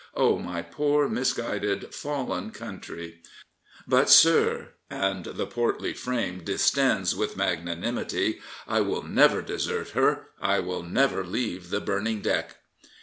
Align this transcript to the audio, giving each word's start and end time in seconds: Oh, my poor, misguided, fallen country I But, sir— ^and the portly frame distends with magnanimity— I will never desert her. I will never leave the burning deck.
Oh, 0.15 0.39
my 0.39 0.63
poor, 0.63 1.07
misguided, 1.07 1.93
fallen 1.93 2.49
country 2.49 3.21
I 3.23 3.27
But, 3.87 4.09
sir— 4.09 4.69
^and 4.91 5.37
the 5.37 5.45
portly 5.45 5.93
frame 5.93 6.43
distends 6.43 7.15
with 7.15 7.37
magnanimity— 7.37 8.41
I 8.77 8.81
will 8.81 9.03
never 9.03 9.43
desert 9.43 9.89
her. 9.89 10.29
I 10.41 10.57
will 10.59 10.81
never 10.81 11.23
leave 11.23 11.69
the 11.69 11.81
burning 11.81 12.21
deck. 12.21 12.55